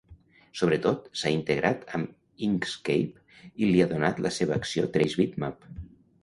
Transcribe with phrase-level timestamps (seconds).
[0.59, 5.71] Sobre tot, s'ha integrat amb Inkscape i li ha donat la seva acció "Trace Bitmap".